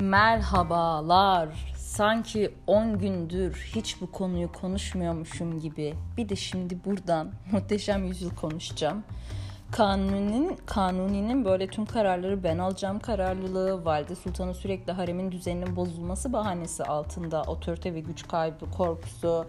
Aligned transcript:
Merhabalar. 0.00 1.48
Sanki 1.76 2.54
10 2.66 2.98
gündür 2.98 3.70
hiç 3.74 4.00
bu 4.00 4.12
konuyu 4.12 4.52
konuşmuyormuşum 4.52 5.60
gibi. 5.60 5.94
Bir 6.16 6.28
de 6.28 6.36
şimdi 6.36 6.84
buradan 6.84 7.32
muhteşem 7.52 8.04
yüzyıl 8.04 8.30
konuşacağım. 8.30 9.04
Kanuni'nin, 9.70 10.58
Kanuni'nin 10.66 11.44
böyle 11.44 11.66
tüm 11.66 11.86
kararları 11.86 12.44
ben 12.44 12.58
alacağım 12.58 12.98
kararlılığı, 12.98 13.84
Valide 13.84 14.14
Sultan'ın 14.14 14.52
sürekli 14.52 14.92
haremin 14.92 15.32
düzeninin 15.32 15.76
bozulması 15.76 16.32
bahanesi 16.32 16.84
altında 16.84 17.42
otorite 17.42 17.94
ve 17.94 18.00
güç 18.00 18.28
kaybı 18.28 18.70
korkusu, 18.70 19.46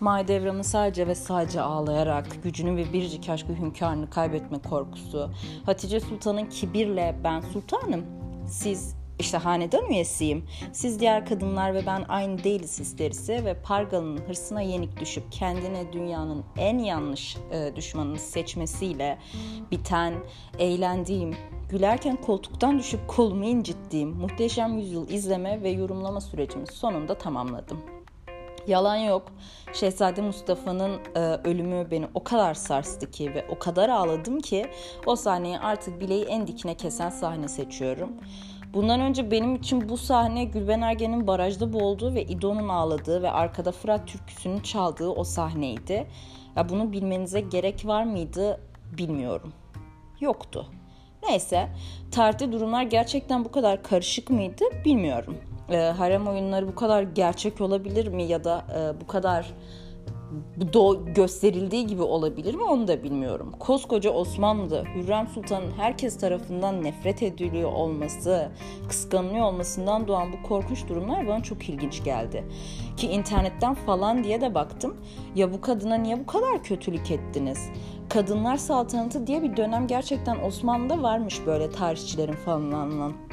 Mahidevran'ın 0.00 0.62
sadece 0.62 1.06
ve 1.06 1.14
sadece 1.14 1.60
ağlayarak 1.60 2.42
gücünü 2.42 2.76
ve 2.76 2.92
biricik 2.92 3.28
aşkı 3.28 3.52
hünkârını 3.52 4.10
kaybetme 4.10 4.58
korkusu, 4.58 5.30
Hatice 5.66 6.00
Sultan'ın 6.00 6.46
kibirle 6.46 7.16
ben 7.24 7.40
sultanım, 7.40 8.04
siz 8.48 9.03
işte 9.18 9.38
hanedan 9.38 9.90
üyesiyim. 9.90 10.44
Siz 10.72 11.00
diğer 11.00 11.26
kadınlar 11.26 11.74
ve 11.74 11.86
ben 11.86 12.04
aynı 12.08 12.44
değiliz 12.44 12.80
hislerisi 12.80 13.44
ve 13.44 13.54
Pargalı'nın 13.62 14.20
hırsına 14.28 14.60
yenik 14.60 15.00
düşüp 15.00 15.32
kendine 15.32 15.92
dünyanın 15.92 16.44
en 16.56 16.78
yanlış 16.78 17.36
e, 17.50 17.76
düşmanını 17.76 18.18
seçmesiyle 18.18 19.18
biten, 19.70 20.14
eğlendiğim, 20.58 21.36
gülerken 21.70 22.16
koltuktan 22.16 22.78
düşüp 22.78 23.08
kolumu 23.08 23.44
incittiğim 23.44 24.08
muhteşem 24.10 24.78
yüzyıl 24.78 25.08
izleme 25.08 25.62
ve 25.62 25.70
yorumlama 25.70 26.20
sürecimi 26.20 26.66
sonunda 26.66 27.18
tamamladım. 27.18 27.78
Yalan 28.66 28.96
yok. 28.96 29.22
Şehzade 29.72 30.22
Mustafa'nın 30.22 30.98
e, 31.14 31.20
ölümü 31.20 31.90
beni 31.90 32.06
o 32.14 32.24
kadar 32.24 32.54
sarstı 32.54 33.10
ki 33.10 33.34
ve 33.34 33.46
o 33.48 33.58
kadar 33.58 33.88
ağladım 33.88 34.40
ki 34.40 34.66
o 35.06 35.16
sahneyi 35.16 35.58
artık 35.58 36.00
bileği 36.00 36.24
en 36.24 36.46
dikine 36.46 36.74
kesen 36.74 37.10
sahne 37.10 37.48
seçiyorum. 37.48 38.12
Bundan 38.74 39.00
önce 39.00 39.30
benim 39.30 39.54
için 39.54 39.88
bu 39.88 39.96
sahne 39.96 40.44
Gülben 40.44 40.80
Ergen'in 40.80 41.26
barajda 41.26 41.72
boğulduğu 41.72 42.14
ve 42.14 42.24
İdo'nun 42.24 42.68
ağladığı 42.68 43.22
ve 43.22 43.30
arkada 43.30 43.72
Fırat 43.72 44.06
türküsünün 44.08 44.60
çaldığı 44.60 45.08
o 45.08 45.24
sahneydi. 45.24 46.06
Ya 46.56 46.68
bunu 46.68 46.92
bilmenize 46.92 47.40
gerek 47.40 47.86
var 47.86 48.04
mıydı 48.04 48.60
bilmiyorum. 48.98 49.52
Yoktu. 50.20 50.66
Neyse, 51.28 51.68
tarihte 52.10 52.52
durumlar 52.52 52.82
gerçekten 52.82 53.44
bu 53.44 53.50
kadar 53.52 53.82
karışık 53.82 54.30
mıydı 54.30 54.64
bilmiyorum. 54.84 55.36
E, 55.70 55.76
harem 55.76 56.28
oyunları 56.28 56.68
bu 56.68 56.74
kadar 56.74 57.02
gerçek 57.02 57.60
olabilir 57.60 58.06
mi 58.06 58.22
ya 58.22 58.44
da 58.44 58.64
e, 58.78 59.00
bu 59.00 59.06
kadar 59.06 59.54
do 60.72 61.04
gösterildiği 61.14 61.86
gibi 61.86 62.02
olabilir 62.02 62.54
mi 62.54 62.62
onu 62.62 62.88
da 62.88 63.02
bilmiyorum. 63.02 63.52
Koskoca 63.58 64.10
Osmanlı'da 64.10 64.84
Hürrem 64.94 65.28
Sultan'ın 65.28 65.70
herkes 65.76 66.18
tarafından 66.18 66.84
nefret 66.84 67.22
ediliyor 67.22 67.72
olması, 67.72 68.48
kıskanılıyor 68.88 69.44
olmasından 69.44 70.08
doğan 70.08 70.32
bu 70.32 70.48
korkunç 70.48 70.88
durumlar 70.88 71.28
bana 71.28 71.42
çok 71.42 71.68
ilginç 71.68 72.04
geldi. 72.04 72.44
Ki 72.96 73.06
internetten 73.06 73.74
falan 73.74 74.24
diye 74.24 74.40
de 74.40 74.54
baktım. 74.54 74.96
Ya 75.34 75.52
bu 75.52 75.60
kadına 75.60 75.94
niye 75.94 76.20
bu 76.20 76.26
kadar 76.26 76.62
kötülük 76.62 77.10
ettiniz? 77.10 77.58
Kadınlar 78.08 78.56
saltanatı 78.56 79.26
diye 79.26 79.42
bir 79.42 79.56
dönem 79.56 79.86
gerçekten 79.86 80.38
Osmanlı'da 80.42 81.02
varmış 81.02 81.40
böyle 81.46 81.70
tarihçilerin 81.70 82.32
falan 82.32 82.70
anlattığı. 82.72 83.23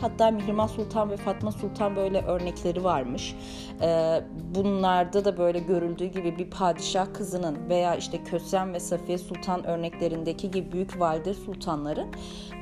Hatta 0.00 0.30
Mihrimah 0.30 0.68
Sultan 0.68 1.10
ve 1.10 1.16
Fatma 1.16 1.52
Sultan 1.52 1.96
böyle 1.96 2.20
örnekleri 2.22 2.84
varmış. 2.84 3.36
Ee, 3.82 4.20
bunlarda 4.54 5.24
da 5.24 5.38
böyle 5.38 5.58
görüldüğü 5.58 6.06
gibi 6.06 6.38
bir 6.38 6.50
padişah 6.50 7.14
kızının 7.14 7.68
veya 7.68 7.94
işte 7.96 8.24
Kösem 8.24 8.74
ve 8.74 8.80
Safiye 8.80 9.18
Sultan 9.18 9.66
örneklerindeki 9.66 10.50
gibi 10.50 10.72
büyük 10.72 11.00
valide 11.00 11.34
sultanların 11.34 12.08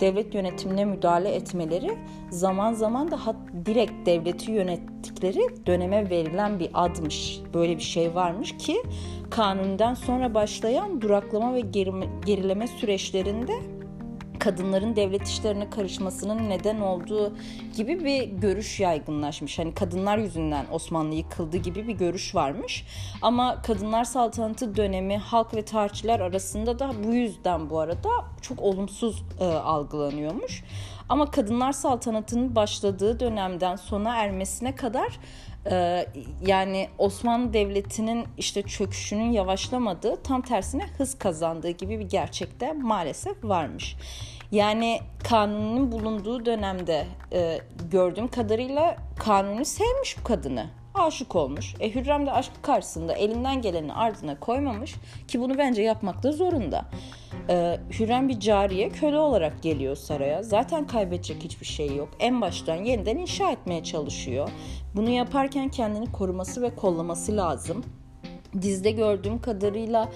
devlet 0.01 0.35
yönetimine 0.35 0.85
müdahale 0.85 1.35
etmeleri 1.35 1.99
zaman 2.31 2.73
zaman 2.73 3.11
da 3.11 3.19
direkt 3.67 4.07
devleti 4.07 4.53
yönettikleri 4.53 5.67
döneme 5.67 6.11
verilen 6.11 6.59
bir 6.59 6.71
admış. 6.75 7.41
Böyle 7.55 7.77
bir 7.77 7.83
şey 7.83 8.15
varmış 8.15 8.57
ki 8.57 8.83
kanundan 9.31 9.95
sonra 9.95 10.35
başlayan 10.35 11.01
duraklama 11.01 11.55
ve 11.55 11.61
gerileme 12.27 12.67
süreçlerinde 12.67 13.53
kadınların 14.43 14.97
devlet 14.97 15.29
işlerine 15.29 15.71
karışmasının 15.71 16.51
neden 16.51 16.81
olduğu 16.81 17.33
gibi 17.77 18.05
bir 18.05 18.23
görüş 18.23 18.81
yaygınlaşmış. 18.81 19.59
Hani 19.59 19.75
kadınlar 19.75 20.19
yüzünden 20.19 20.67
Osmanlı 20.73 21.15
yıkıldı 21.15 21.57
gibi 21.57 21.89
bir 21.89 21.93
görüş 21.93 22.35
varmış. 22.35 22.87
Ama 23.23 23.63
kadınlar 23.63 24.05
saltanatı 24.05 24.77
dönemi 24.77 25.17
halk 25.17 25.55
ve 25.55 25.65
tarihçiler 25.65 26.21
arasında 26.21 26.79
da 26.79 26.93
bu 27.05 27.15
yüzden 27.15 27.71
bu 27.71 27.79
arada 27.79 28.09
çok 28.41 28.63
olumsuz 28.63 29.25
e, 29.41 29.45
algılanıyormuş. 29.45 30.65
Ama 31.09 31.31
kadınlar 31.31 31.73
saltanatının 31.73 32.57
başladığı 32.57 33.21
dönemden 33.21 33.77
sona 33.77 34.17
ermesine 34.17 34.75
kadar 34.75 35.19
ee, 35.71 36.07
yani 36.47 36.89
Osmanlı 36.99 37.53
Devleti'nin 37.53 38.27
işte 38.39 38.63
çöküşünün 38.63 39.33
yavaşlamadığı 39.33 40.23
tam 40.23 40.43
tersine 40.43 40.87
hız 40.99 41.19
kazandığı 41.19 41.71
gibi 41.71 41.99
bir 41.99 42.09
gerçekte 42.09 42.73
maalesef 42.73 43.45
varmış. 43.45 43.97
Yani 44.53 45.01
kanunun 45.25 45.93
bulunduğu 45.93 46.47
dönemde 46.47 47.07
e, 47.33 47.59
gördüğüm 47.91 48.29
kadarıyla 48.29 48.97
kanunu 49.19 49.65
sevmiş 49.65 50.17
bu 50.21 50.25
kadını. 50.25 50.82
Aşık 50.95 51.37
olmuş. 51.37 51.75
E 51.81 51.95
Hürrem 51.95 52.27
de 52.27 52.33
aşkı 52.33 52.63
karşısında 52.63 53.13
elinden 53.13 53.63
geleni 53.63 53.93
ardına 53.93 54.41
koymamış 54.41 54.95
ki 55.29 55.41
bunu 55.41 55.59
bence 55.59 55.83
yapmakta 55.83 56.33
zorunda. 56.33 56.85
E, 57.49 57.81
Hürrem 57.91 58.29
bir 58.29 58.41
cariye 58.41 58.89
köle 58.89 59.19
olarak 59.19 59.63
geliyor 59.63 59.97
saraya. 59.97 60.43
Zaten 60.43 60.87
kaybedecek 60.87 61.45
hiçbir 61.45 61.67
şey 61.67 61.97
yok. 61.97 62.09
En 62.21 62.41
baştan 62.41 62.75
yeniden 62.75 63.17
inşa 63.17 63.51
etmeye 63.51 63.85
çalışıyor. 63.85 64.51
Bunu 64.95 65.11
yaparken 65.11 65.69
kendini 65.69 66.13
koruması 66.13 66.63
ve 66.63 66.75
kollaması 66.75 67.37
lazım 67.37 67.85
dizde 68.63 68.91
gördüğüm 68.91 69.41
kadarıyla 69.41 70.09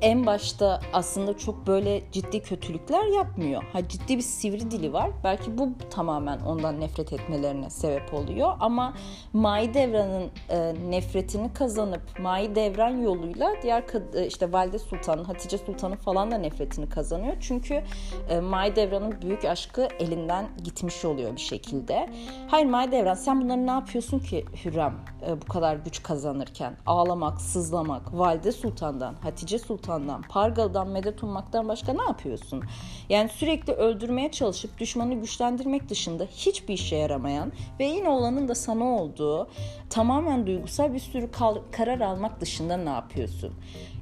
en 0.00 0.26
başta 0.26 0.80
aslında 0.92 1.38
çok 1.38 1.66
böyle 1.66 2.02
ciddi 2.12 2.42
kötülükler 2.42 3.04
yapmıyor. 3.06 3.62
Ha 3.72 3.88
ciddi 3.88 4.16
bir 4.16 4.22
sivri 4.22 4.70
dili 4.70 4.92
var. 4.92 5.10
Belki 5.24 5.58
bu 5.58 5.68
tamamen 5.90 6.40
ondan 6.40 6.80
nefret 6.80 7.12
etmelerine 7.12 7.70
sebep 7.70 8.14
oluyor 8.14 8.52
ama 8.60 8.94
Mai 9.32 9.74
Devran'ın 9.74 10.30
e, 10.48 10.74
nefretini 10.90 11.52
kazanıp 11.52 12.18
Mai 12.18 12.54
Devran 12.54 12.96
yoluyla 12.96 13.50
diğer 13.62 13.84
e, 14.14 14.26
işte 14.26 14.52
Valide 14.52 14.78
Sultan'ın, 14.78 15.24
Hatice 15.24 15.58
Sultan'ın 15.58 15.96
falan 15.96 16.30
da 16.30 16.38
nefretini 16.38 16.88
kazanıyor. 16.88 17.36
Çünkü 17.40 17.82
e, 18.28 18.40
Mai 18.40 18.76
Devran'ın 18.76 19.22
büyük 19.22 19.44
aşkı 19.44 19.88
elinden 19.98 20.48
gitmiş 20.64 21.04
oluyor 21.04 21.36
bir 21.36 21.40
şekilde. 21.40 22.08
Hayır 22.48 22.66
Mai 22.66 22.92
Devran 22.92 23.14
sen 23.14 23.40
bunları 23.40 23.66
ne 23.66 23.70
yapıyorsun 23.70 24.18
ki 24.18 24.44
Hürrem 24.64 24.94
e, 25.26 25.42
bu 25.42 25.46
kadar 25.46 25.76
güç 25.76 26.02
kazanırken? 26.02 26.76
Ağlamak, 26.86 27.40
sızlamak 27.40 27.81
toplamak, 27.82 28.14
Valide 28.14 28.52
Sultan'dan, 28.52 29.14
Hatice 29.14 29.58
Sultan'dan, 29.58 30.22
Pargalı'dan 30.22 30.88
medet 30.88 31.22
ummaktan 31.22 31.68
başka 31.68 31.92
ne 31.92 32.02
yapıyorsun? 32.02 32.64
Yani 33.08 33.28
sürekli 33.28 33.72
öldürmeye 33.72 34.30
çalışıp 34.30 34.78
düşmanı 34.78 35.14
güçlendirmek 35.14 35.88
dışında 35.88 36.24
hiçbir 36.24 36.74
işe 36.74 36.96
yaramayan 36.96 37.52
ve 37.80 37.84
yine 37.84 38.08
olanın 38.08 38.48
da 38.48 38.54
sana 38.54 38.84
olduğu 38.84 39.48
tamamen 39.90 40.46
duygusal 40.46 40.94
bir 40.94 40.98
sürü 40.98 41.30
karar 41.72 42.00
almak 42.00 42.40
dışında 42.40 42.76
ne 42.76 42.90
yapıyorsun? 42.90 43.54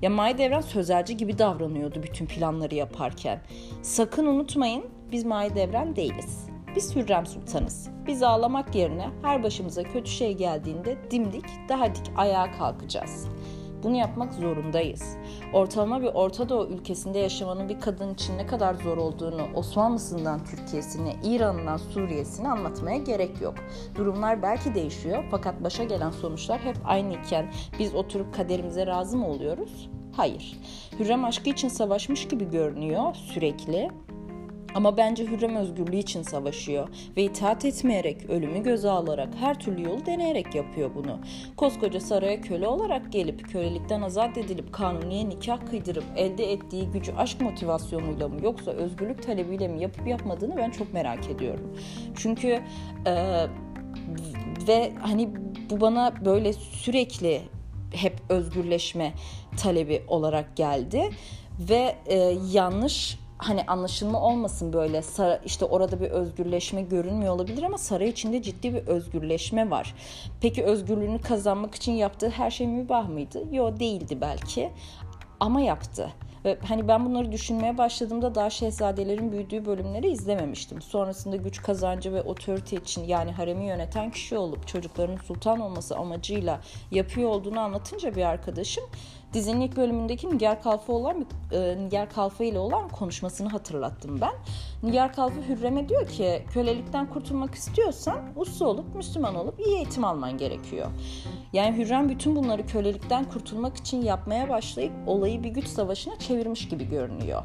Ya 0.03 0.11
Mahidevran 0.11 0.61
sözelci 0.61 1.17
gibi 1.17 1.39
davranıyordu 1.39 2.03
bütün 2.03 2.27
planları 2.27 2.75
yaparken. 2.75 3.41
Sakın 3.83 4.27
unutmayın 4.27 4.85
biz 5.13 5.25
Mahidevran 5.25 5.97
değiliz. 5.97 6.47
Biz 6.77 6.97
Hürrem 6.97 7.27
Sultanız. 7.27 7.89
Biz 8.07 8.23
ağlamak 8.23 8.75
yerine 8.75 9.09
her 9.23 9.43
başımıza 9.43 9.83
kötü 9.83 10.11
şey 10.11 10.33
geldiğinde 10.33 10.97
dimdik, 11.11 11.45
daha 11.69 11.95
dik 11.95 12.13
ayağa 12.17 12.53
kalkacağız. 12.59 13.29
Bunu 13.83 13.97
yapmak 13.97 14.35
zorundayız. 14.35 15.17
Ortalama 15.53 16.03
bir 16.03 16.07
Orta 16.15 16.49
Doğu 16.49 16.67
ülkesinde 16.67 17.19
yaşamanın 17.19 17.69
bir 17.69 17.81
kadın 17.81 18.15
için 18.15 18.39
ne 18.39 18.47
kadar 18.47 18.75
zor 18.75 18.97
olduğunu 18.97 19.47
Osmanlısından 19.55 20.45
Türkiye'sine, 20.45 21.16
İran'dan 21.25 21.77
Suriye'sine 21.77 22.49
anlatmaya 22.49 22.97
gerek 22.99 23.41
yok. 23.41 23.54
Durumlar 23.95 24.43
belki 24.43 24.75
değişiyor 24.75 25.25
fakat 25.31 25.65
başa 25.65 25.84
gelen 25.84 26.10
sonuçlar 26.10 26.60
hep 26.60 26.77
aynı 26.84 27.15
iken 27.15 27.53
biz 27.78 27.95
oturup 27.95 28.34
kaderimize 28.34 28.87
razı 28.87 29.16
mı 29.16 29.28
oluyoruz? 29.28 29.91
Hayır. 30.16 30.59
Hürrem 30.99 31.25
aşkı 31.25 31.51
için 31.51 31.69
savaşmış 31.69 32.28
gibi 32.28 32.51
görünüyor 32.51 33.15
sürekli 33.15 33.91
ama 34.75 34.97
bence 34.97 35.27
Hürrem 35.27 35.57
özgürlüğü 35.57 35.97
için 35.97 36.22
savaşıyor 36.22 36.89
ve 37.17 37.22
itaat 37.22 37.65
etmeyerek, 37.65 38.31
ölümü 38.31 38.63
göze 38.63 38.91
alarak, 38.91 39.28
her 39.41 39.59
türlü 39.59 39.83
yolu 39.83 40.07
deneyerek 40.07 40.55
yapıyor 40.55 40.91
bunu. 40.95 41.19
Koskoca 41.57 42.01
saraya 42.01 42.41
köle 42.41 42.69
olarak 42.69 43.13
gelip, 43.13 43.49
kölelikten 43.49 44.03
azat 44.03 44.39
edilip, 44.39 44.72
kanuniye 44.72 45.28
nikah 45.28 45.67
kıydırıp, 45.71 46.05
elde 46.17 46.53
ettiği 46.53 46.91
gücü 46.91 47.13
aşk 47.13 47.41
motivasyonuyla 47.41 48.28
mı 48.28 48.37
yoksa 48.43 48.71
özgürlük 48.71 49.22
talebiyle 49.22 49.69
mi 49.69 49.83
yapıp 49.83 50.07
yapmadığını 50.07 50.57
ben 50.57 50.71
çok 50.71 50.93
merak 50.93 51.31
ediyorum. 51.31 51.77
Çünkü 52.16 52.61
e, 53.07 53.47
ve 54.69 54.93
hani 55.01 55.28
bu 55.71 55.81
bana 55.81 56.13
böyle 56.25 56.53
sürekli 56.53 57.43
hep 57.93 58.16
özgürleşme 58.28 59.13
talebi 59.57 60.03
olarak 60.09 60.57
geldi 60.57 61.11
ve 61.59 61.97
e, 62.07 62.16
yanlış 62.53 63.19
hani 63.41 63.63
anlaşılma 63.66 64.21
olmasın 64.21 64.72
böyle 64.72 65.03
Sara, 65.03 65.41
işte 65.45 65.65
orada 65.65 66.01
bir 66.01 66.10
özgürleşme 66.10 66.83
görünmüyor 66.83 67.34
olabilir 67.34 67.63
ama 67.63 67.78
saray 67.78 68.09
içinde 68.09 68.42
ciddi 68.42 68.75
bir 68.75 68.87
özgürleşme 68.87 69.71
var. 69.71 69.95
Peki 70.41 70.65
özgürlüğünü 70.65 71.21
kazanmak 71.21 71.75
için 71.75 71.92
yaptığı 71.92 72.31
her 72.31 72.51
şey 72.51 72.66
mübah 72.66 73.09
mıydı? 73.09 73.42
Yo 73.53 73.81
değildi 73.81 74.19
belki 74.21 74.71
ama 75.41 75.60
yaptı. 75.60 76.13
Ve 76.45 76.59
hani 76.69 76.89
ben 76.89 77.07
bunları 77.07 77.33
düşünmeye 77.33 77.78
başladığımda 77.78 78.34
daha 78.34 78.51
şehzadelerin 78.51 79.33
büyüdüğü 79.33 79.66
bölümleri 79.66 80.10
izlememiştim. 80.10 80.83
Sonrasında 80.83 81.37
güç 81.37 81.63
kazancı 81.63 82.13
ve 82.13 82.22
otorite 82.22 82.77
için 82.77 83.04
yani 83.04 83.33
haremi 83.33 83.65
yöneten 83.65 84.10
kişi 84.10 84.39
olup 84.39 84.69
çocukların 84.69 85.16
sultan 85.16 85.60
olması 85.60 85.97
amacıyla 85.97 86.60
yapıyor 86.91 87.31
olduğunu 87.31 87.60
anlatınca 87.60 88.16
bir 88.16 88.22
arkadaşım 88.22 88.84
dizinin 89.32 89.60
ilk 89.60 89.77
bölümündeki 89.77 90.30
Nigar 90.30 90.62
Kalfa 90.62 90.92
olan 90.92 91.27
e, 91.53 91.77
Nigar 91.84 92.10
Kalfa 92.10 92.44
ile 92.44 92.59
olan 92.59 92.88
konuşmasını 92.88 93.48
hatırlattım 93.48 94.21
ben. 94.21 94.32
Nigar 94.82 95.12
Kalfa 95.12 95.41
Hürrem'e 95.48 95.88
diyor 95.88 96.09
ki 96.09 96.42
kölelikten 96.53 97.10
kurtulmak 97.10 97.54
istiyorsan 97.54 98.21
uslu 98.36 98.66
olup 98.66 98.94
Müslüman 98.94 99.34
olup 99.34 99.60
iyi 99.60 99.77
eğitim 99.77 100.04
alman 100.04 100.38
gerekiyor. 100.38 100.86
Yani 101.53 101.77
Hürrem 101.77 102.09
bütün 102.09 102.36
bunları 102.36 102.66
kölelikten 102.66 103.24
kurtulmak 103.24 103.77
için 103.77 104.03
yapmaya 104.03 104.48
başlayıp 104.48 104.92
olayı 105.06 105.42
bir 105.42 105.50
güç 105.50 105.66
savaşına 105.66 106.18
çevirmiş 106.18 106.68
gibi 106.68 106.88
görünüyor. 106.88 107.42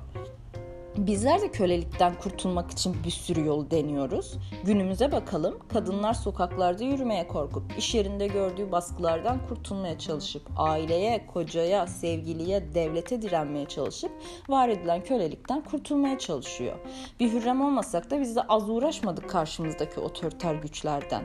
Bizler 0.97 1.42
de 1.42 1.51
kölelikten 1.51 2.15
kurtulmak 2.19 2.71
için 2.71 2.95
bir 3.06 3.09
sürü 3.09 3.45
yol 3.45 3.71
deniyoruz. 3.71 4.38
Günümüze 4.63 5.12
bakalım. 5.12 5.59
Kadınlar 5.68 6.13
sokaklarda 6.13 6.83
yürümeye 6.83 7.27
korkup, 7.27 7.77
iş 7.77 7.95
yerinde 7.95 8.27
gördüğü 8.27 8.71
baskılardan 8.71 9.47
kurtulmaya 9.47 10.00
çalışıp, 10.00 10.42
aileye, 10.57 11.27
kocaya, 11.27 11.88
sevgiliye, 11.88 12.74
devlete 12.74 13.21
direnmeye 13.21 13.65
çalışıp 13.65 14.12
var 14.50 14.69
edilen 14.69 15.03
kölelikten 15.03 15.62
kurtulmaya 15.62 16.19
çalışıyor. 16.19 16.75
Bir 17.19 17.33
hürrem 17.33 17.62
olmasak 17.62 18.12
da 18.12 18.19
biz 18.19 18.36
de 18.36 18.42
az 18.42 18.69
uğraşmadık 18.69 19.30
karşımızdaki 19.30 20.00
otoriter 20.00 20.56
güçlerden. 20.56 21.24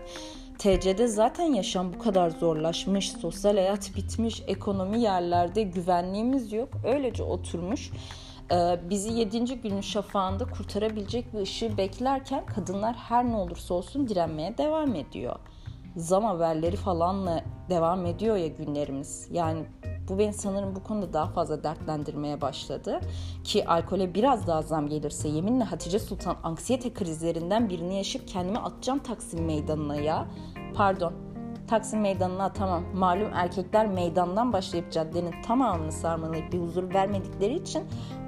TC'de 0.59 1.07
zaten 1.07 1.45
yaşam 1.45 1.93
bu 1.93 1.99
kadar 1.99 2.31
zorlaşmış, 2.31 3.13
sosyal 3.13 3.55
hayat 3.55 3.97
bitmiş, 3.97 4.43
ekonomi 4.47 5.01
yerlerde 5.01 5.63
güvenliğimiz 5.63 6.53
yok. 6.53 6.69
Öylece 6.85 7.23
oturmuş 7.23 7.91
bizi 8.91 9.13
7. 9.13 9.61
günün 9.61 9.81
şafağında 9.81 10.45
kurtarabilecek 10.45 11.33
bir 11.33 11.39
ışığı 11.39 11.77
beklerken 11.77 12.47
kadınlar 12.47 12.97
her 12.97 13.25
ne 13.25 13.37
olursa 13.37 13.75
olsun 13.75 14.09
direnmeye 14.09 14.59
devam 14.59 14.95
ediyor. 14.95 15.37
Zam 15.97 16.25
haberleri 16.25 16.77
falanla 16.77 17.45
devam 17.71 18.07
ediyor 18.07 18.37
ya 18.37 18.47
günlerimiz. 18.47 19.29
Yani 19.31 19.65
bu 20.09 20.19
beni 20.19 20.33
sanırım 20.33 20.77
bu 20.77 20.83
konuda 20.83 21.13
daha 21.13 21.27
fazla 21.27 21.65
dertlendirmeye 21.65 22.41
başladı. 22.41 23.01
Ki 23.45 23.67
alkole 23.69 24.15
biraz 24.15 24.47
daha 24.47 24.63
zam 24.63 24.89
gelirse 24.89 25.29
yeminle 25.29 25.65
Hatice 25.65 25.99
Sultan 25.99 26.37
anksiyete 26.43 26.93
krizlerinden 26.93 27.69
birini 27.69 27.97
yaşayıp 27.97 28.29
kendimi 28.29 28.59
atacağım 28.59 28.99
Taksim 28.99 29.45
Meydanı'na 29.45 29.97
ya. 29.97 30.29
Pardon 30.75 31.30
Taksim 31.71 32.01
Meydanı'na 32.01 32.53
tamam 32.53 32.83
malum 32.95 33.31
erkekler 33.35 33.87
meydandan 33.87 34.53
başlayıp 34.53 34.93
caddenin 34.93 35.35
tamamını 35.43 35.93
sarmalayıp 35.93 36.53
bir 36.53 36.59
huzur 36.59 36.95
vermedikleri 36.95 37.55
için 37.55 37.83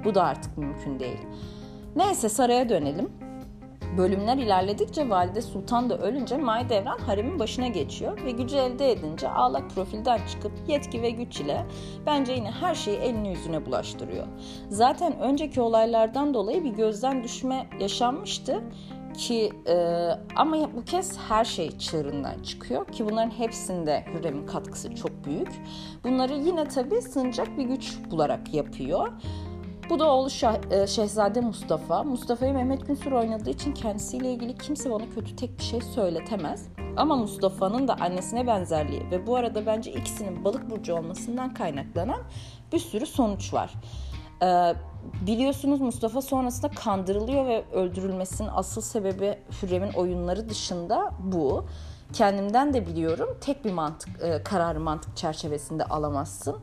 bu 0.05 0.15
da 0.15 0.23
artık 0.23 0.57
mümkün 0.57 0.99
değil. 0.99 1.19
Neyse 1.95 2.29
saraya 2.29 2.69
dönelim. 2.69 3.09
Bölümler 3.97 4.37
ilerledikçe 4.37 5.09
Valide 5.09 5.41
Sultan 5.41 5.89
da 5.89 5.97
ölünce 5.97 6.37
Mahidevran 6.37 6.97
haremin 6.97 7.39
başına 7.39 7.67
geçiyor 7.67 8.25
ve 8.25 8.31
gücü 8.31 8.57
elde 8.57 8.91
edince 8.91 9.29
ağlak 9.29 9.69
profilden 9.69 10.19
çıkıp 10.31 10.51
yetki 10.67 11.01
ve 11.01 11.09
güç 11.09 11.39
ile 11.39 11.65
bence 12.05 12.33
yine 12.33 12.51
her 12.51 12.75
şeyi 12.75 12.97
elini 12.97 13.29
yüzüne 13.29 13.65
bulaştırıyor. 13.65 14.27
Zaten 14.69 15.19
önceki 15.19 15.61
olaylardan 15.61 16.33
dolayı 16.33 16.63
bir 16.63 16.73
gözden 16.73 17.23
düşme 17.23 17.67
yaşanmıştı 17.79 18.63
ki 19.13 19.51
e, 19.67 19.75
ama 20.35 20.75
bu 20.75 20.85
kez 20.85 21.17
her 21.29 21.45
şey 21.45 21.77
çığırından 21.77 22.39
çıkıyor 22.39 22.87
ki 22.87 23.05
bunların 23.05 23.29
hepsinde 23.29 24.05
Hürrem'in 24.13 24.45
katkısı 24.45 24.95
çok 24.95 25.25
büyük. 25.25 25.51
Bunları 26.03 26.33
yine 26.33 26.67
tabii 26.67 27.01
sığınacak 27.01 27.57
bir 27.57 27.63
güç 27.63 27.97
bularak 28.11 28.53
yapıyor. 28.53 29.11
Bu 29.89 29.99
da 29.99 30.11
oğlu 30.11 30.29
Şah, 30.29 30.55
e, 30.71 30.87
Şehzade 30.87 31.41
Mustafa. 31.41 32.03
Mustafa'yı 32.03 32.53
Mehmet 32.53 32.87
Günsür 32.87 33.11
oynadığı 33.11 33.49
için 33.49 33.73
kendisiyle 33.73 34.33
ilgili 34.33 34.57
kimse 34.57 34.91
bana 34.91 35.09
kötü 35.15 35.35
tek 35.35 35.57
bir 35.57 35.63
şey 35.63 35.81
söyletemez. 35.81 36.67
Ama 36.97 37.15
Mustafa'nın 37.15 37.87
da 37.87 37.95
annesine 37.99 38.47
benzerliği 38.47 39.11
ve 39.11 39.27
bu 39.27 39.35
arada 39.35 39.65
bence 39.65 39.91
ikisinin 39.91 40.45
balık 40.45 40.69
burcu 40.69 40.95
olmasından 40.95 41.53
kaynaklanan 41.53 42.21
bir 42.73 42.79
sürü 42.79 43.05
sonuç 43.05 43.53
var. 43.53 43.73
Ee, 44.43 44.73
biliyorsunuz 45.27 45.81
Mustafa 45.81 46.21
sonrasında 46.21 46.71
kandırılıyor 46.71 47.45
ve 47.45 47.63
öldürülmesinin 47.73 48.49
asıl 48.53 48.81
sebebi 48.81 49.37
Hürrem'in 49.61 49.93
oyunları 49.93 50.49
dışında 50.49 51.11
bu. 51.19 51.65
Kendimden 52.13 52.73
de 52.73 52.87
biliyorum 52.87 53.37
tek 53.41 53.65
bir 53.65 53.71
mantık 53.71 54.21
e, 54.21 54.43
kararı 54.43 54.79
mantık 54.79 55.17
çerçevesinde 55.17 55.85
alamazsın. 55.85 56.57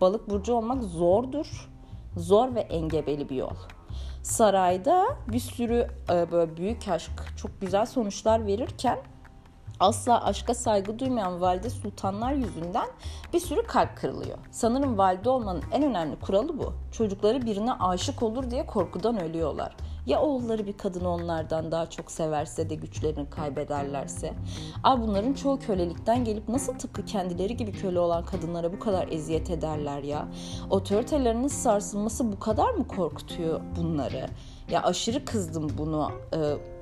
Balık 0.00 0.30
burcu 0.30 0.54
olmak 0.54 0.82
zordur. 0.82 1.70
Zor 2.16 2.54
ve 2.54 2.60
engebeli 2.60 3.28
bir 3.28 3.36
yol. 3.36 3.54
Sarayda 4.22 5.06
bir 5.28 5.38
sürü 5.38 5.86
e, 6.10 6.32
böyle 6.32 6.56
büyük 6.56 6.88
aşk 6.88 7.10
çok 7.36 7.60
güzel 7.60 7.86
sonuçlar 7.86 8.46
verirken 8.46 8.98
asla 9.80 10.24
aşka 10.24 10.54
saygı 10.54 10.98
duymayan 10.98 11.40
valide 11.40 11.70
sultanlar 11.70 12.32
yüzünden 12.32 12.88
bir 13.32 13.40
sürü 13.40 13.62
kalp 13.62 13.96
kırılıyor. 13.96 14.38
Sanırım 14.50 14.98
valide 14.98 15.30
olmanın 15.30 15.62
en 15.72 15.82
önemli 15.82 16.16
kuralı 16.20 16.58
bu. 16.58 16.72
Çocukları 16.92 17.46
birine 17.46 17.72
aşık 17.72 18.22
olur 18.22 18.50
diye 18.50 18.66
korkudan 18.66 19.20
ölüyorlar. 19.20 19.76
Ya 20.06 20.20
oğulları 20.20 20.66
bir 20.66 20.72
kadını 20.72 21.08
onlardan 21.08 21.72
daha 21.72 21.90
çok 21.90 22.10
severse 22.10 22.70
de 22.70 22.74
güçlerini 22.74 23.30
kaybederlerse? 23.30 24.32
Aa 24.84 25.00
bunların 25.02 25.32
çoğu 25.32 25.58
kölelikten 25.58 26.24
gelip 26.24 26.48
nasıl 26.48 26.74
tıpkı 26.78 27.04
kendileri 27.04 27.56
gibi 27.56 27.72
köle 27.72 27.98
olan 27.98 28.24
kadınlara 28.24 28.72
bu 28.72 28.78
kadar 28.78 29.08
eziyet 29.08 29.50
ederler 29.50 30.02
ya? 30.02 30.28
Otoritelerinin 30.70 31.48
sarsılması 31.48 32.32
bu 32.32 32.38
kadar 32.38 32.70
mı 32.70 32.88
korkutuyor 32.88 33.60
bunları? 33.76 34.26
Ya 34.70 34.82
aşırı 34.82 35.24
kızdım 35.24 35.68
bunu 35.78 36.10
e, 36.34 36.38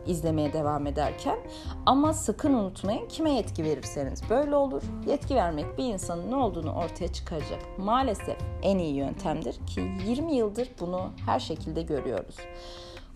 izlemeye 0.08 0.52
devam 0.52 0.86
ederken. 0.86 1.38
Ama 1.86 2.12
sakın 2.12 2.54
unutmayın 2.54 3.08
kime 3.08 3.32
yetki 3.32 3.64
verirseniz 3.64 4.22
böyle 4.30 4.56
olur. 4.56 4.82
Yetki 5.06 5.34
vermek 5.34 5.78
bir 5.78 5.84
insanın 5.84 6.30
ne 6.30 6.36
olduğunu 6.36 6.72
ortaya 6.72 7.12
çıkaracak. 7.12 7.78
Maalesef 7.78 8.36
en 8.62 8.78
iyi 8.78 8.94
yöntemdir 8.94 9.66
ki 9.66 9.90
20 10.06 10.34
yıldır 10.34 10.68
bunu 10.80 11.10
her 11.26 11.40
şekilde 11.40 11.82
görüyoruz. 11.82 12.36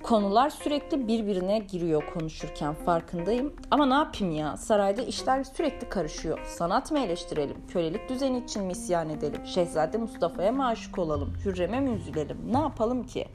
Konular 0.02 0.50
sürekli 0.50 1.08
birbirine 1.08 1.58
giriyor 1.58 2.02
konuşurken 2.14 2.74
farkındayım. 2.74 3.52
Ama 3.70 3.86
ne 3.86 3.94
yapayım 3.94 4.34
ya? 4.34 4.56
Sarayda 4.56 5.02
işler 5.02 5.44
sürekli 5.44 5.88
karışıyor. 5.88 6.38
Sanat 6.46 6.92
mı 6.92 6.98
eleştirelim? 6.98 7.56
Kölelik 7.68 8.08
düzeni 8.08 8.38
için 8.38 8.64
mi 8.64 8.72
isyan 8.72 9.10
edelim? 9.10 9.46
Şehzade 9.46 9.98
Mustafa'ya 9.98 10.52
mı 10.52 10.66
aşık 10.66 10.98
olalım? 10.98 11.34
Hürrem'e 11.44 11.80
mi 11.80 11.90
üzülelim? 11.90 12.38
Ne 12.52 12.58
yapalım 12.58 13.06
ki? 13.06 13.28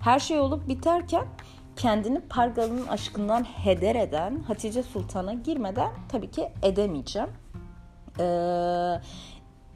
Her 0.00 0.18
şey 0.18 0.40
olup 0.40 0.68
biterken 0.68 1.26
kendini 1.80 2.20
Pargalı'nın 2.20 2.86
aşkından 2.86 3.44
heder 3.44 3.94
eden 3.94 4.42
Hatice 4.46 4.82
Sultan'a 4.82 5.32
girmeden 5.32 5.90
tabii 6.08 6.30
ki 6.30 6.48
edemeyeceğim. 6.62 7.28
Ee, 8.18 8.24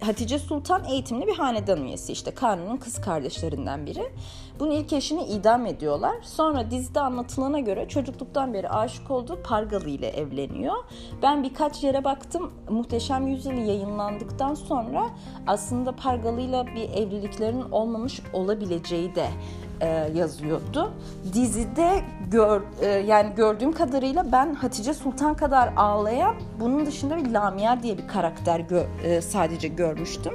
Hatice 0.01 0.39
Sultan 0.39 0.85
eğitimli 0.85 1.27
bir 1.27 1.37
hanedan 1.37 1.85
üyesi 1.85 2.13
işte 2.13 2.35
Kanun'un 2.35 2.77
kız 2.77 3.01
kardeşlerinden 3.01 3.87
biri. 3.87 4.13
Bunun 4.59 4.71
ilk 4.71 4.93
eşini 4.93 5.25
idam 5.25 5.67
ediyorlar. 5.67 6.17
Sonra 6.23 6.71
dizide 6.71 7.01
anlatılana 7.01 7.61
göre 7.61 7.89
çocukluktan 7.89 8.55
beri 8.55 8.69
aşık 8.69 9.11
olduğu 9.11 9.43
Pargalı 9.43 9.89
ile 9.89 10.09
evleniyor. 10.09 10.75
Ben 11.23 11.43
birkaç 11.43 11.85
yere 11.85 12.05
baktım. 12.05 12.53
Muhteşem 12.71 13.27
Yüzyıl 13.27 13.53
yayınlandıktan 13.53 14.55
sonra 14.55 15.07
aslında 15.47 15.93
Pargalı 15.93 16.41
ile 16.41 16.65
bir 16.77 17.03
evliliklerinin 17.03 17.71
olmamış 17.71 18.23
olabileceği 18.33 19.15
de 19.15 19.27
e, 19.81 19.87
yazıyordu. 20.15 20.91
Dizide 21.33 22.01
gör, 22.31 22.63
e, 22.81 22.87
yani 22.87 23.35
gördüğüm 23.35 23.73
kadarıyla 23.73 24.33
ben 24.33 24.55
Hatice 24.55 24.95
Sultan 24.95 25.37
kadar 25.37 25.73
ağlayan 25.77 26.35
bunun 26.61 26.87
dışında 26.87 27.17
bir 27.17 27.31
Lamia 27.31 27.83
diye 27.83 27.99
bir 27.99 28.09
karakter 28.09 28.61
gö, 28.61 28.83
e, 29.05 29.21
sadece 29.21 29.69
görmüştüm. 29.69 30.35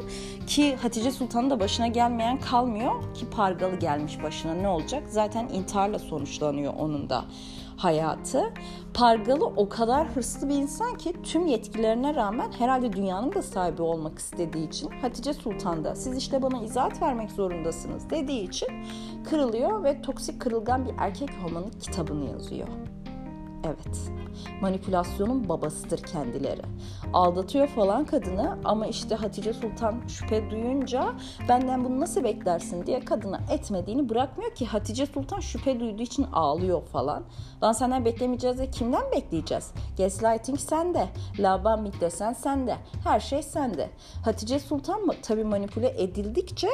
Ki 0.49 0.75
Hatice 0.75 1.11
Sultan'ın 1.11 1.49
da 1.49 1.59
başına 1.59 1.87
gelmeyen 1.87 2.39
kalmıyor 2.39 3.13
ki 3.13 3.29
Pargalı 3.29 3.75
gelmiş 3.75 4.23
başına 4.23 4.53
ne 4.53 4.67
olacak? 4.67 5.03
Zaten 5.09 5.49
intiharla 5.49 5.99
sonuçlanıyor 5.99 6.73
onun 6.77 7.09
da 7.09 7.25
hayatı. 7.77 8.53
Pargalı 8.93 9.45
o 9.45 9.69
kadar 9.69 10.07
hırslı 10.07 10.49
bir 10.49 10.55
insan 10.55 10.97
ki 10.97 11.13
tüm 11.23 11.47
yetkilerine 11.47 12.15
rağmen 12.15 12.51
herhalde 12.51 12.93
dünyanın 12.93 13.33
da 13.33 13.41
sahibi 13.41 13.81
olmak 13.81 14.19
istediği 14.19 14.67
için 14.67 14.89
Hatice 15.01 15.33
Sultan 15.33 15.83
da 15.83 15.95
siz 15.95 16.17
işte 16.17 16.41
bana 16.41 16.63
izahat 16.63 17.01
vermek 17.01 17.31
zorundasınız 17.31 18.09
dediği 18.09 18.47
için 18.47 18.69
kırılıyor 19.29 19.83
ve 19.83 20.01
toksik 20.01 20.41
kırılgan 20.41 20.85
bir 20.85 20.93
erkek 20.97 21.29
olmanın 21.45 21.71
kitabını 21.81 22.29
yazıyor. 22.29 22.67
Evet. 23.65 24.11
Manipülasyonun 24.61 25.49
babasıdır 25.49 26.03
kendileri. 26.03 26.61
Aldatıyor 27.13 27.67
falan 27.67 28.05
kadını 28.05 28.57
ama 28.65 28.87
işte 28.87 29.15
Hatice 29.15 29.53
Sultan 29.53 30.07
şüphe 30.07 30.51
duyunca 30.51 31.13
benden 31.49 31.85
bunu 31.85 31.99
nasıl 31.99 32.23
beklersin 32.23 32.85
diye 32.85 32.99
kadına 32.99 33.41
etmediğini 33.51 34.09
bırakmıyor 34.09 34.55
ki 34.55 34.65
Hatice 34.65 35.05
Sultan 35.05 35.39
şüphe 35.39 35.79
duyduğu 35.79 36.03
için 36.03 36.27
ağlıyor 36.33 36.81
falan. 36.81 37.23
Lan 37.63 37.71
senden 37.71 38.05
beklemeyeceğiz 38.05 38.57
de 38.59 38.71
kimden 38.71 39.11
bekleyeceğiz? 39.11 39.71
Gaslighting 39.97 40.59
sende. 40.59 41.09
Labambik 41.39 42.01
desen 42.01 42.33
sende. 42.33 42.75
Her 43.03 43.19
şey 43.19 43.43
sende. 43.43 43.89
Hatice 44.25 44.59
Sultan 44.59 45.01
mı? 45.01 45.13
Tabii 45.21 45.43
manipüle 45.43 46.03
edildikçe 46.03 46.67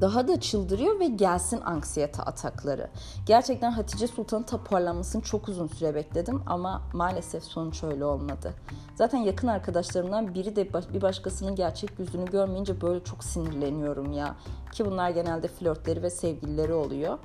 daha 0.00 0.28
da 0.28 0.40
çıldırıyor 0.40 1.00
ve 1.00 1.06
gelsin 1.06 1.60
anksiyete 1.60 2.22
atakları. 2.22 2.90
Gerçekten 3.26 3.70
Hatice 3.70 4.06
Sultan'ın 4.06 4.42
toparlanmasını 4.42 5.22
çok 5.22 5.48
uzun 5.48 5.66
süre 5.66 5.94
bekledim 5.94 6.42
ama 6.46 6.82
maalesef 6.92 7.44
sonuç 7.44 7.84
öyle 7.84 8.04
olmadı. 8.04 8.54
Zaten 8.94 9.18
yakın 9.18 9.48
arkadaşlarımdan 9.48 10.34
biri 10.34 10.56
de 10.56 10.68
bir 10.94 11.02
başkasının 11.02 11.54
gerçek 11.54 11.98
yüzünü 11.98 12.24
görmeyince 12.24 12.80
böyle 12.80 13.04
çok 13.04 13.24
sinirleniyorum 13.24 14.12
ya. 14.12 14.36
Ki 14.72 14.86
bunlar 14.86 15.10
genelde 15.10 15.48
flörtleri 15.48 16.02
ve 16.02 16.10
sevgilileri 16.10 16.72
oluyor. 16.72 17.18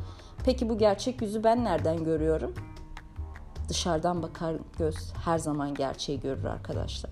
Peki 0.46 0.70
bu 0.70 0.78
gerçek 0.78 1.22
yüzü 1.22 1.44
ben 1.44 1.64
nereden 1.64 2.04
görüyorum? 2.04 2.54
Dışarıdan 3.70 4.24
bakar 4.24 4.56
göz 4.78 5.14
her 5.26 5.38
zaman 5.38 5.74
gerçeği 5.74 6.20
görür 6.20 6.44
arkadaşlar. 6.44 7.12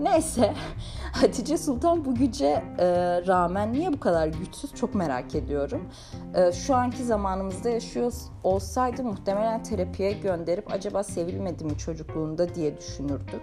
Neyse 0.00 0.54
Hatice 1.12 1.58
Sultan 1.58 2.04
bu 2.04 2.14
güce 2.14 2.64
e, 2.78 2.86
rağmen 3.26 3.72
niye 3.72 3.92
bu 3.92 4.00
kadar 4.00 4.26
güçsüz 4.26 4.74
çok 4.74 4.94
merak 4.94 5.34
ediyorum. 5.34 5.88
E, 6.34 6.52
şu 6.52 6.74
anki 6.74 7.04
zamanımızda 7.04 7.70
yaşıyor 7.70 8.12
olsaydı 8.44 9.04
muhtemelen 9.04 9.62
terapiye 9.62 10.12
gönderip 10.12 10.72
acaba 10.72 11.02
sevilmedi 11.02 11.64
mi 11.64 11.78
çocukluğunda 11.78 12.54
diye 12.54 12.76
düşünürdüm. 12.76 13.42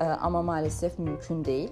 E, 0.00 0.04
ama 0.04 0.42
maalesef 0.42 0.98
mümkün 0.98 1.44
değil. 1.44 1.70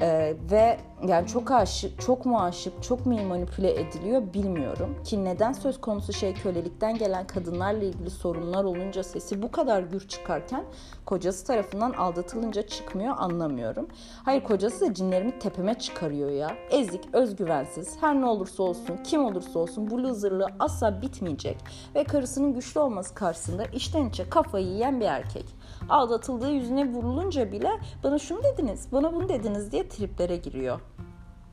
Ee, 0.00 0.36
ve 0.50 0.78
yani 1.08 1.26
çok 1.26 1.50
aşık, 1.50 2.00
çok 2.00 2.26
mu 2.26 2.40
aşık, 2.40 2.82
çok 2.82 3.06
mu 3.06 3.22
manipüle 3.28 3.80
ediliyor 3.80 4.22
bilmiyorum. 4.34 4.96
Ki 5.04 5.24
neden 5.24 5.52
söz 5.52 5.80
konusu 5.80 6.12
şey 6.12 6.34
kölelikten 6.34 6.98
gelen 6.98 7.26
kadınlarla 7.26 7.84
ilgili 7.84 8.10
sorunlar 8.10 8.64
olunca 8.64 9.02
sesi 9.02 9.42
bu 9.42 9.50
kadar 9.50 9.82
gür 9.82 10.08
çıkarken 10.08 10.64
kocası 11.04 11.46
tarafından 11.46 11.92
aldatılınca 11.92 12.62
çıkmıyor 12.62 13.14
anlamıyorum. 13.18 13.88
Hayır 14.24 14.44
kocası 14.44 14.80
da 14.80 14.94
cinlerimi 14.94 15.38
tepeme 15.38 15.74
çıkarıyor 15.74 16.30
ya. 16.30 16.50
Ezik, 16.70 17.04
özgüvensiz, 17.12 17.96
her 18.00 18.20
ne 18.20 18.26
olursa 18.26 18.62
olsun, 18.62 18.96
kim 19.04 19.24
olursa 19.24 19.58
olsun 19.58 19.90
bu 19.90 20.02
loserlığı 20.02 20.46
asla 20.58 21.02
bitmeyecek. 21.02 21.56
Ve 21.94 22.04
karısının 22.04 22.54
güçlü 22.54 22.80
olması 22.80 23.14
karşısında 23.14 23.64
içten 23.64 24.08
içe 24.08 24.30
kafayı 24.30 24.66
yiyen 24.66 25.00
bir 25.00 25.06
erkek. 25.06 25.44
Aldatıldığı 25.88 26.50
yüzüne 26.50 26.94
vurulunca 27.26 27.52
bile 27.52 27.70
bana 28.04 28.18
şunu 28.18 28.42
dediniz, 28.42 28.92
bana 28.92 29.14
bunu 29.14 29.28
dediniz 29.28 29.72
diye 29.72 29.88
triplere 29.88 30.36
giriyor. 30.36 30.80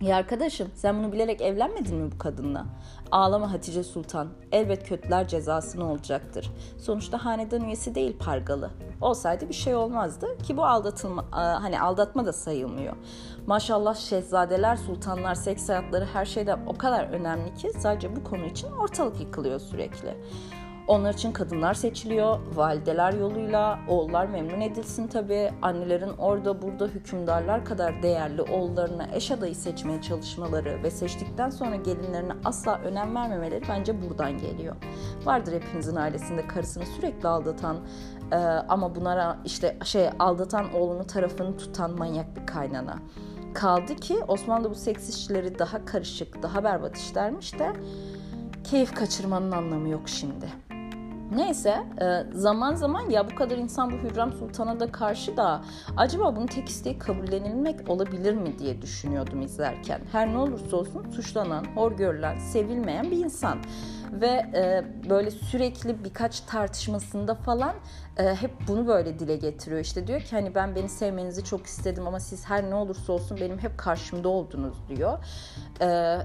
Ya 0.01 0.15
arkadaşım 0.15 0.67
sen 0.75 1.03
bunu 1.03 1.11
bilerek 1.11 1.41
evlenmedin 1.41 1.95
mi 1.95 2.11
bu 2.11 2.17
kadınla? 2.17 2.65
Ağlama 3.11 3.53
Hatice 3.53 3.83
Sultan. 3.83 4.27
Elbet 4.51 4.87
kötüler 4.87 5.27
cezasını 5.27 5.91
olacaktır. 5.91 6.51
Sonuçta 6.77 7.25
hanedan 7.25 7.61
üyesi 7.61 7.95
değil 7.95 8.17
Pargalı. 8.19 8.69
Olsaydı 9.01 9.49
bir 9.49 9.53
şey 9.53 9.75
olmazdı 9.75 10.37
ki 10.37 10.57
bu 10.57 10.65
aldatılma 10.65 11.25
hani 11.31 11.81
aldatma 11.81 12.25
da 12.25 12.33
sayılmıyor. 12.33 12.93
Maşallah 13.47 13.95
şehzadeler, 13.95 14.75
sultanlar, 14.75 15.35
seks 15.35 15.69
hayatları 15.69 16.05
her 16.13 16.25
şeyden 16.25 16.59
o 16.67 16.73
kadar 16.73 17.03
önemli 17.03 17.53
ki 17.53 17.71
sadece 17.79 18.15
bu 18.15 18.23
konu 18.23 18.45
için 18.45 18.71
ortalık 18.71 19.19
yıkılıyor 19.19 19.59
sürekli. 19.59 20.17
Onlar 20.87 21.13
için 21.13 21.31
kadınlar 21.31 21.73
seçiliyor, 21.73 22.39
valideler 22.55 23.13
yoluyla, 23.13 23.79
oğullar 23.87 24.25
memnun 24.25 24.61
edilsin 24.61 25.07
tabii. 25.07 25.51
Annelerin 25.61 26.17
orada 26.17 26.61
burada 26.61 26.87
hükümdarlar 26.87 27.65
kadar 27.65 28.03
değerli 28.03 28.41
oğullarına 28.41 29.07
eş 29.13 29.31
adayı 29.31 29.55
seçmeye 29.55 30.01
çalışmaları 30.01 30.83
ve 30.83 30.91
seçtikten 30.91 31.49
sonra 31.49 31.75
gelinlerine 31.75 32.33
asla 32.45 32.79
önem 32.79 33.15
vermemeleri 33.15 33.63
bence 33.69 34.01
buradan 34.01 34.37
geliyor. 34.37 34.75
Vardır 35.25 35.53
hepinizin 35.53 35.95
ailesinde 35.95 36.47
karısını 36.47 36.85
sürekli 36.85 37.27
aldatan 37.27 37.77
e, 38.31 38.35
ama 38.69 38.95
bunlara 38.95 39.37
işte 39.45 39.77
şey 39.83 40.09
aldatan 40.19 40.73
oğlunu 40.73 41.07
tarafını 41.07 41.57
tutan 41.57 41.91
manyak 41.91 42.35
bir 42.35 42.45
kaynana. 42.45 42.99
Kaldı 43.53 43.95
ki 43.95 44.17
Osmanlı 44.27 44.69
bu 44.69 44.75
seks 44.75 45.09
işçileri 45.09 45.59
daha 45.59 45.85
karışık, 45.85 46.43
daha 46.43 46.63
berbat 46.63 46.97
işlermiş 46.97 47.59
de 47.59 47.73
keyif 48.63 48.95
kaçırmanın 48.95 49.51
anlamı 49.51 49.89
yok 49.89 50.09
şimdi. 50.09 50.72
Neyse 51.35 51.83
e, 52.01 52.23
zaman 52.33 52.75
zaman 52.75 53.09
ya 53.09 53.29
bu 53.31 53.35
kadar 53.35 53.57
insan 53.57 53.91
bu 53.91 53.95
Hürrem 53.95 54.33
Sultan'a 54.33 54.79
da 54.79 54.91
karşı 54.91 55.37
da 55.37 55.61
acaba 55.97 56.35
bunun 56.35 56.47
tek 56.47 56.69
isteği 56.69 56.99
kabullenilmek 56.99 57.89
olabilir 57.89 58.33
mi 58.33 58.59
diye 58.59 58.81
düşünüyordum 58.81 59.41
izlerken. 59.41 60.01
Her 60.11 60.33
ne 60.33 60.37
olursa 60.37 60.77
olsun 60.77 61.11
suçlanan, 61.11 61.65
hor 61.75 61.91
görülen, 61.91 62.37
sevilmeyen 62.37 63.11
bir 63.11 63.17
insan 63.17 63.57
ve 64.11 64.27
e, 64.27 64.83
böyle 65.09 65.31
sürekli 65.31 66.03
birkaç 66.03 66.39
tartışmasında 66.39 67.35
falan 67.35 67.73
e, 68.17 68.35
hep 68.35 68.51
bunu 68.67 68.87
böyle 68.87 69.19
dile 69.19 69.35
getiriyor. 69.35 69.81
İşte 69.81 70.07
diyor 70.07 70.21
ki 70.21 70.35
hani 70.35 70.55
ben 70.55 70.75
beni 70.75 70.89
sevmenizi 70.89 71.43
çok 71.43 71.65
istedim 71.65 72.07
ama 72.07 72.19
siz 72.19 72.45
her 72.45 72.69
ne 72.69 72.75
olursa 72.75 73.13
olsun 73.13 73.37
benim 73.41 73.59
hep 73.59 73.77
karşımda 73.77 74.29
oldunuz 74.29 74.77
diyor. 74.89 75.25
E, 75.81 76.17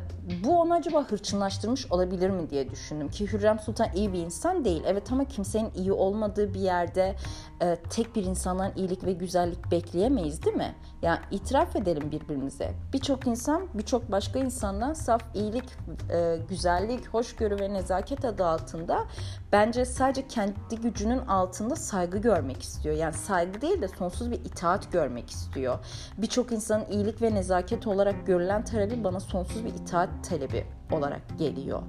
bu 0.44 0.60
onu 0.60 0.74
acaba 0.74 1.04
hırçınlaştırmış 1.04 1.92
olabilir 1.92 2.30
mi 2.30 2.50
diye 2.50 2.70
düşündüm 2.70 3.08
ki 3.08 3.32
Hürrem 3.32 3.58
Sultan 3.58 3.88
iyi 3.94 4.12
bir 4.12 4.18
insan 4.18 4.64
değil. 4.64 4.82
Evet 4.86 5.12
ama 5.12 5.24
kimsenin 5.24 5.70
iyi 5.76 5.92
olmadığı 5.92 6.54
bir 6.54 6.60
yerde 6.60 7.16
e, 7.62 7.76
tek 7.90 8.16
bir 8.16 8.24
insandan 8.24 8.72
iyilik 8.76 9.04
ve 9.04 9.12
güzellik 9.12 9.70
bekleyemeyiz 9.70 10.44
değil 10.44 10.56
mi? 10.56 10.74
Yani 11.02 11.18
itiraf 11.30 11.76
edelim 11.76 12.10
birbirimize. 12.10 12.72
Birçok 12.92 13.26
insan 13.26 13.66
birçok 13.74 14.12
başka 14.12 14.38
insandan 14.38 14.92
saf 14.92 15.22
iyilik, 15.34 15.64
e, 16.12 16.38
güzellik, 16.48 17.08
hoşgörü 17.08 17.60
ve 17.60 17.72
nezaket 17.72 18.24
adı 18.24 18.46
altında 18.46 19.04
bence 19.52 19.84
sadece 19.84 20.28
kendi 20.28 20.76
gücünün 20.82 21.18
altında 21.18 21.76
saygı 21.78 22.18
görmek 22.18 22.62
istiyor. 22.62 22.96
Yani 22.96 23.14
saygı 23.14 23.60
değil 23.60 23.82
de 23.82 23.88
sonsuz 23.88 24.30
bir 24.30 24.44
itaat 24.44 24.92
görmek 24.92 25.30
istiyor. 25.30 25.78
Birçok 26.18 26.52
insanın 26.52 26.86
iyilik 26.90 27.22
ve 27.22 27.34
nezaket 27.34 27.86
olarak 27.86 28.26
görülen 28.26 28.64
talebi 28.64 29.04
bana 29.04 29.20
sonsuz 29.20 29.64
bir 29.64 29.74
itaat 29.74 30.08
talebi 30.28 30.66
olarak 30.92 31.38
geliyor. 31.38 31.82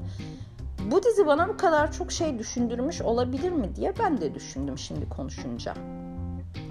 Bu 0.92 1.04
dizi 1.04 1.26
bana 1.26 1.48
bu 1.48 1.58
kadar 1.58 1.92
çok 1.92 2.12
şey 2.12 2.40
düşündürmüş 2.40 3.02
olabilir 3.02 3.52
mi 3.52 3.76
diye 3.76 3.94
ben 4.00 4.22
de 4.22 4.36
düşündüm 4.36 4.78
şimdi 4.78 5.10
konuşunca. 5.10 5.74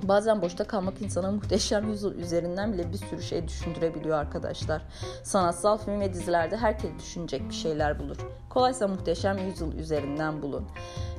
Bazen 0.02 0.42
boşta 0.42 0.64
kalmak 0.64 1.02
insana 1.02 1.30
muhteşem 1.30 1.88
yüzyıl 1.88 2.14
üzerinden 2.14 2.72
bile 2.72 2.92
bir 2.92 2.96
sürü 2.96 3.22
şey 3.22 3.48
düşündürebiliyor 3.48 4.18
arkadaşlar. 4.18 4.82
Sanatsal 5.22 5.78
film 5.78 6.00
ve 6.00 6.12
dizilerde 6.12 6.56
herkes 6.56 6.90
düşünecek 6.98 7.48
bir 7.48 7.54
şeyler 7.54 7.98
bulur. 7.98 8.16
Kolaysa 8.50 8.88
muhteşem 8.88 9.38
yüzyıl 9.38 9.72
üzerinden 9.72 10.42
bulun. 10.42 10.66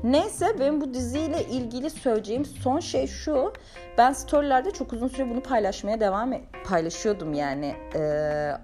Neyse 0.04 0.60
benim 0.60 0.82
bu 0.82 0.94
diziyle 0.94 1.46
ilgili 1.46 1.90
söyleyeceğim 1.90 2.46
son 2.46 2.80
şey 2.80 3.08
şu. 3.08 3.54
Ben 3.98 4.14
storylerde 4.14 4.72
çok 4.72 4.94
uzun 4.94 5.08
süre 5.08 5.30
bunu 5.30 5.42
paylaşmaya 5.42 6.00
devam 6.00 6.34
paylaşıyordum 6.66 7.34
yani 7.34 7.76
e, 7.96 8.02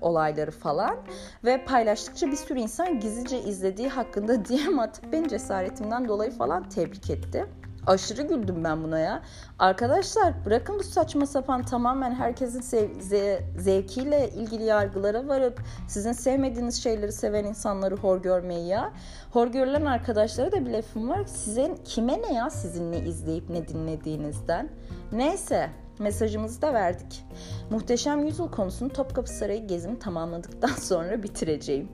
olayları 0.02 0.52
falan. 0.52 0.98
Ve 1.44 1.66
paylaştıkça 1.66 2.28
bir 2.28 2.36
sürü 2.36 2.60
insan 2.60 3.00
gizlice 3.00 3.40
izlediği 3.40 3.90
hakkında 3.90 4.46
DM 4.50 4.80
atıp 4.80 5.12
beni 5.12 5.30
cesaretimden 5.30 6.08
dolayı 6.08 6.32
falan 6.32 6.70
tebrik 6.70 7.10
etti. 7.10 7.46
Aşırı 7.88 8.22
güldüm 8.22 8.64
ben 8.64 8.84
buna 8.84 9.00
ya. 9.00 9.22
Arkadaşlar 9.60 10.46
bırakın 10.46 10.80
bu 10.80 10.84
saçma 10.84 11.26
sapan 11.26 11.64
tamamen 11.64 12.16
herkesin 12.16 12.62
sev- 12.62 12.92
ze- 13.00 13.42
zevkiyle 13.58 14.30
ilgili 14.30 14.64
yargılara 14.64 15.28
varıp 15.28 15.62
sizin 15.88 16.12
sevmediğiniz 16.12 16.84
şeyleri 16.84 17.12
seven 17.12 17.44
insanları 17.44 17.96
hor 17.96 18.22
görmeyi 18.22 18.68
ya. 18.68 18.92
Hor 19.32 19.48
görülen 19.48 19.86
arkadaşlara 19.86 20.52
da 20.52 20.66
bir 20.66 20.72
lafım 20.72 21.10
var. 21.10 21.24
Sizin 21.26 21.76
kime 21.76 22.22
ne 22.22 22.34
ya 22.34 22.50
sizin 22.50 22.92
ne 22.92 23.00
izleyip 23.00 23.50
ne 23.50 23.68
dinlediğinizden. 23.68 24.70
Neyse 25.12 25.70
mesajımızı 26.00 26.62
da 26.62 26.74
verdik. 26.74 27.26
Muhteşem 27.70 28.26
Yüzyıl 28.26 28.52
konusunu 28.52 28.90
Topkapı 28.90 29.30
Sarayı 29.32 29.68
gezimi 29.68 30.00
tamamladıktan 30.00 30.68
sonra 30.82 31.24
bitireceğim. 31.24 31.92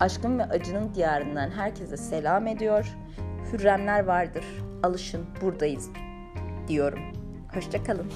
Aşkın 0.00 0.38
ve 0.38 0.44
acının 0.44 0.94
diyarından 0.94 1.50
herkese 1.50 1.96
selam 1.96 2.46
ediyor. 2.46 2.96
Hürremler 3.52 4.04
vardır 4.04 4.44
alışın 4.82 5.26
buradayız 5.42 5.88
diyorum. 6.68 7.00
Hoşçakalın. 7.54 8.06